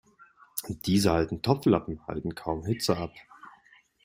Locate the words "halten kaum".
2.07-2.65